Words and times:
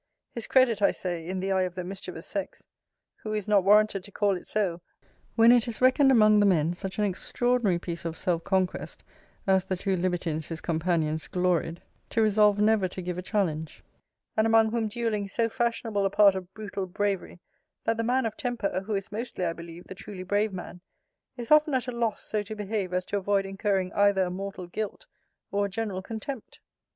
His 0.33 0.47
credit, 0.47 0.81
I 0.81 0.91
say, 0.93 1.27
in 1.27 1.41
the 1.41 1.51
eye 1.51 1.61
of 1.61 1.75
the 1.75 1.83
mischievous 1.83 2.25
sex: 2.25 2.65
Who 3.17 3.33
is 3.33 3.47
not 3.47 3.63
warranted 3.63 4.03
to 4.05 4.11
call 4.11 4.35
it 4.35 4.47
so; 4.47 4.81
when 5.35 5.51
it 5.51 5.67
is 5.67 5.79
re 5.79 5.89
(as 5.89 5.97
the 5.99 6.05
two 9.77 9.95
libertines 9.95 10.47
his 10.47 10.59
companions 10.61 11.27
gloried) 11.27 11.83
to 12.09 12.19
resolve 12.23 12.57
never 12.57 12.87
to 12.87 13.01
give 13.03 13.19
a 13.19 13.21
challenge; 13.21 13.83
and 14.35 14.47
among 14.47 14.71
whom 14.71 14.87
duelling 14.87 15.25
is 15.25 15.33
so 15.33 15.47
fashionable 15.47 16.03
a 16.05 16.09
part 16.09 16.33
of 16.33 16.51
brutal 16.55 16.87
bravery, 16.87 17.39
that 17.85 17.97
the 17.97 18.03
man 18.03 18.25
of 18.25 18.35
temper, 18.35 18.81
who 18.87 18.95
is, 18.95 19.11
mostly, 19.11 19.45
I 19.45 19.53
believe, 19.53 19.83
the 19.85 19.93
truly 19.93 20.23
brave 20.23 20.51
man, 20.51 20.81
is 21.37 21.51
often 21.51 21.75
at 21.75 21.87
a 21.87 21.91
loss 21.91 22.21
so 22.23 22.41
to 22.41 22.55
behave 22.55 22.91
as 22.91 23.05
to 23.05 23.17
avoid 23.17 23.45
incurring 23.45 23.93
either 23.93 24.23
a 24.23 24.31
mortal 24.31 24.65
guilt, 24.65 25.05
or 25.51 25.67
a 25.67 25.69
general 25.69 26.01
contempt? 26.01 26.59